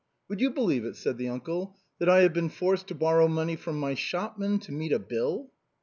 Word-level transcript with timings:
"Would 0.29 0.41
you 0.41 0.49
believe 0.49 0.83
it," 0.83 0.95
said 0.95 1.19
the 1.19 1.27
uncle," 1.29 1.77
that 1.99 2.09
I 2.09 2.21
have 2.21 2.33
been 2.33 2.49
forced 2.49 2.87
to 2.87 2.95
borrow 2.95 3.27
money 3.27 3.55
from 3.55 3.79
my 3.79 3.93
shopman 3.93 4.57
to 4.61 4.71
meet 4.71 4.91
a 4.91 4.97
bill?" 4.97 5.51